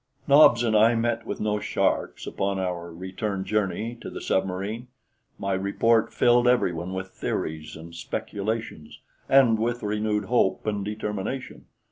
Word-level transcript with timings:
Nobs 0.27 0.63
and 0.63 0.75
I 0.75 0.95
met 0.95 1.27
with 1.27 1.39
no 1.39 1.59
sharks 1.59 2.25
upon 2.25 2.57
our 2.57 2.91
return 2.91 3.45
journey 3.45 3.95
to 4.01 4.09
the 4.09 4.19
submarine. 4.19 4.87
My 5.37 5.53
report 5.53 6.11
filled 6.11 6.47
everyone 6.47 6.95
with 6.95 7.09
theories 7.09 7.75
and 7.75 7.93
speculations, 7.93 8.99
and 9.29 9.59
with 9.59 9.83
renewed 9.83 10.25
hope 10.25 10.65
and 10.65 10.83
determination. 10.83 11.67